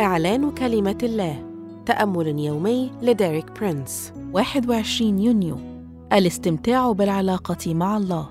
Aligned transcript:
إعلان 0.00 0.50
كلمة 0.50 0.98
الله. 1.02 1.46
تأمل 1.86 2.38
يومي 2.38 2.90
لديريك 3.02 3.52
برينس. 3.60 4.12
21 4.32 5.18
يونيو. 5.18 5.56
الاستمتاع 6.12 6.92
بالعلاقة 6.92 7.74
مع 7.74 7.96
الله. 7.96 8.28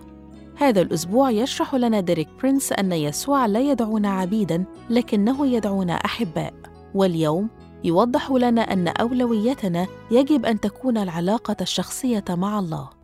هذا 0.56 0.82
الأسبوع 0.82 1.30
يشرح 1.30 1.76
لنا 1.76 2.00
ديريك 2.00 2.28
برينس 2.42 2.72
أن 2.72 2.92
يسوع 2.92 3.46
لا 3.46 3.60
يدعونا 3.60 4.10
عبيداً 4.10 4.64
لكنه 4.90 5.48
يدعونا 5.48 5.94
أحباء. 5.94 6.54
واليوم 6.96 7.50
يوضح 7.84 8.32
لنا 8.32 8.62
أن 8.62 8.88
أولويتنا 8.88 9.88
يجب 10.12 10.46
أن 10.46 10.60
تكون 10.60 10.98
العلاقة 10.98 11.56
الشخصية 11.62 12.26
مع 12.30 12.60
الله. 12.60 12.99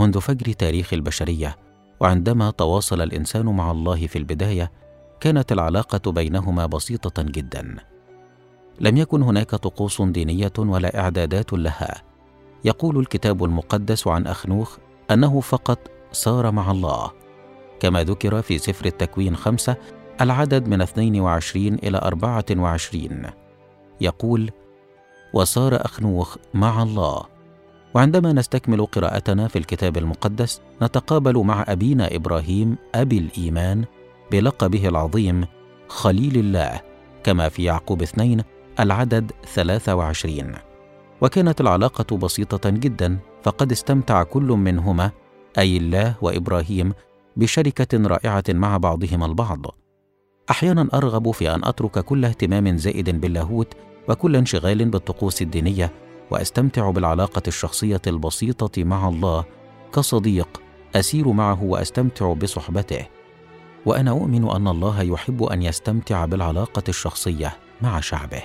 منذ 0.00 0.20
فجر 0.20 0.52
تاريخ 0.52 0.92
البشرية 0.92 1.56
وعندما 2.00 2.50
تواصل 2.50 3.00
الإنسان 3.00 3.46
مع 3.46 3.70
الله 3.70 4.06
في 4.06 4.18
البداية 4.18 4.72
كانت 5.20 5.52
العلاقة 5.52 6.12
بينهما 6.12 6.66
بسيطة 6.66 7.22
جدا. 7.22 7.76
لم 8.80 8.96
يكن 8.96 9.22
هناك 9.22 9.50
طقوس 9.50 10.02
دينية 10.02 10.52
ولا 10.58 11.00
إعدادات 11.00 11.52
لها. 11.52 12.02
يقول 12.64 12.98
الكتاب 12.98 13.44
المقدس 13.44 14.08
عن 14.08 14.26
أخنوخ 14.26 14.78
أنه 15.10 15.40
فقط 15.40 15.78
سار 16.12 16.50
مع 16.50 16.70
الله. 16.70 17.10
كما 17.80 18.04
ذكر 18.04 18.42
في 18.42 18.58
سفر 18.58 18.86
التكوين 18.86 19.36
خمسة 19.36 19.76
العدد 20.20 20.68
من 20.68 20.82
22 20.82 21.74
إلى 21.74 21.98
24 21.98 23.22
يقول 24.00 24.50
وصار 25.34 25.84
أخنوخ 25.84 26.36
مع 26.54 26.82
الله 26.82 27.39
وعندما 27.94 28.32
نستكمل 28.32 28.86
قراءتنا 28.86 29.48
في 29.48 29.58
الكتاب 29.58 29.96
المقدس 29.96 30.60
نتقابل 30.82 31.38
مع 31.38 31.64
أبينا 31.68 32.16
إبراهيم 32.16 32.76
أبي 32.94 33.18
الإيمان 33.18 33.84
بلقبه 34.32 34.88
العظيم 34.88 35.44
خليل 35.88 36.36
الله 36.36 36.80
كما 37.24 37.48
في 37.48 37.64
يعقوب 37.64 38.02
اثنين 38.02 38.42
العدد 38.80 39.32
23 39.54 40.54
وكانت 41.20 41.60
العلاقة 41.60 42.16
بسيطة 42.16 42.70
جدا 42.70 43.18
فقد 43.42 43.72
استمتع 43.72 44.22
كل 44.22 44.42
منهما 44.42 45.10
أي 45.58 45.76
الله 45.76 46.14
وإبراهيم 46.22 46.92
بشركة 47.36 48.06
رائعة 48.06 48.44
مع 48.48 48.76
بعضهما 48.76 49.26
البعض. 49.26 49.66
أحيانا 50.50 50.88
أرغب 50.94 51.30
في 51.30 51.54
أن 51.54 51.64
أترك 51.64 51.98
كل 51.98 52.24
اهتمام 52.24 52.76
زائد 52.76 53.20
باللاهوت 53.20 53.74
وكل 54.08 54.36
انشغال 54.36 54.84
بالطقوس 54.84 55.42
الدينية 55.42 55.92
وأستمتع 56.30 56.90
بالعلاقة 56.90 57.42
الشخصية 57.48 58.02
البسيطة 58.06 58.84
مع 58.84 59.08
الله 59.08 59.44
كصديق 59.94 60.62
أسير 60.96 61.32
معه 61.32 61.62
وأستمتع 61.62 62.32
بصحبته. 62.32 63.06
وأنا 63.86 64.10
أؤمن 64.10 64.50
أن 64.50 64.68
الله 64.68 65.02
يحب 65.02 65.42
أن 65.42 65.62
يستمتع 65.62 66.24
بالعلاقة 66.24 66.82
الشخصية 66.88 67.56
مع 67.82 68.00
شعبه. 68.00 68.42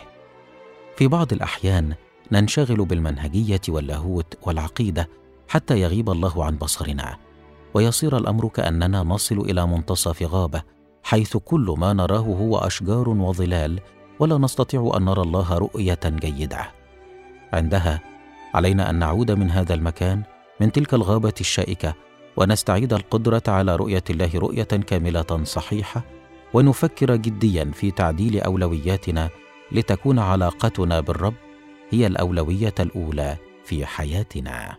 في 0.97 1.07
بعض 1.07 1.33
الأحيان 1.33 1.93
ننشغل 2.31 2.85
بالمنهجية 2.85 3.61
واللاهوت 3.69 4.37
والعقيدة 4.41 5.09
حتى 5.47 5.81
يغيب 5.81 6.09
الله 6.09 6.45
عن 6.45 6.57
بصرنا 6.57 7.17
ويصير 7.73 8.17
الأمر 8.17 8.47
كأننا 8.47 9.03
نصل 9.03 9.37
إلى 9.37 9.67
منتصف 9.67 10.23
غابة 10.23 10.63
حيث 11.03 11.37
كل 11.37 11.75
ما 11.77 11.93
نراه 11.93 12.19
هو 12.19 12.57
أشجار 12.57 13.09
وظلال 13.09 13.79
ولا 14.19 14.37
نستطيع 14.37 14.91
أن 14.97 15.05
نرى 15.05 15.21
الله 15.21 15.57
رؤية 15.57 15.99
جيدة. 16.05 16.84
عندها. 17.55 18.01
علينا 18.53 18.89
أن 18.89 18.95
نعود 18.95 19.31
من 19.31 19.51
هذا 19.51 19.73
المكان 19.73 20.21
من 20.59 20.71
تلك 20.71 20.93
الغابة 20.93 21.33
الشائكة 21.41 21.95
ونستعيد 22.37 22.93
القدرة 22.93 23.43
على 23.47 23.75
رؤية 23.75 24.03
الله 24.09 24.29
رؤية 24.35 24.63
كاملة 24.63 25.43
صحيحة 25.43 26.01
ونفكر 26.53 27.15
جديا 27.15 27.71
في 27.73 27.91
تعديل 27.91 28.41
أولوياتنا 28.41 29.29
لتكون 29.71 30.19
علاقتنا 30.19 30.99
بالرب 30.99 31.33
هي 31.89 32.07
الأولوية 32.07 32.73
الأولى 32.79 33.37
في 33.65 33.85
حياتنا. 33.85 34.75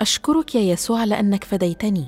أشكرك 0.00 0.54
يا 0.54 0.60
يسوع 0.60 1.04
لانك 1.04 1.44
فديتني. 1.44 2.06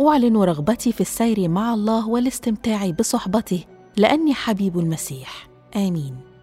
أعلن 0.00 0.36
رغبتي 0.36 0.92
في 0.92 1.00
السير 1.00 1.48
مع 1.48 1.74
الله 1.74 2.08
والاستمتاع 2.08 2.90
بصحبته 2.90 3.64
لأني 3.96 4.34
حبيب 4.34 4.78
المسيح. 4.78 5.48
آمين. 5.76 6.33